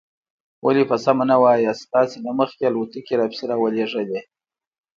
ولې 0.65 0.83
په 0.89 0.95
سمه 1.05 1.23
نه 1.31 1.37
وایاست؟ 1.43 1.83
تاسې 1.93 2.17
له 2.25 2.31
مخکې 2.39 2.63
الوتکې 2.67 3.13
را 3.19 3.25
پسې 3.31 3.45
را 3.49 3.55
ولېږلې. 3.63 4.21